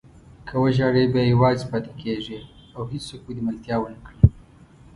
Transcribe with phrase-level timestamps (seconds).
[0.47, 2.39] که وژاړې بیا یوازې پاتې کېږې
[2.75, 4.17] او هېڅوک به دې ملتیا ونه کړي.